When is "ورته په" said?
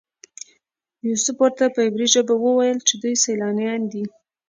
1.41-1.79